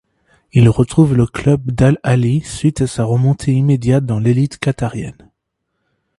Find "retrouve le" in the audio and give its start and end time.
0.67-1.27